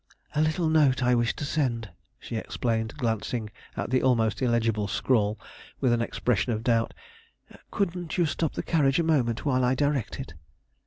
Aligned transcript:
"A 0.33 0.41
little 0.41 0.67
note 0.67 1.03
I 1.03 1.13
wish 1.13 1.35
to 1.35 1.45
send," 1.45 1.91
she 2.17 2.35
explained, 2.35 2.97
glancing 2.97 3.51
at 3.77 3.91
the 3.91 4.01
almost 4.01 4.41
illegible 4.41 4.87
scrawl 4.87 5.37
with 5.79 5.93
an 5.93 6.01
expression 6.01 6.51
of 6.53 6.63
doubt. 6.63 6.95
"Couldn't 7.69 8.17
you 8.17 8.25
stop 8.25 8.53
the 8.53 8.63
carriage 8.63 8.97
a 8.97 9.03
moment 9.03 9.45
while 9.45 9.63
I 9.63 9.75
direct 9.75 10.19
it?" 10.19 10.33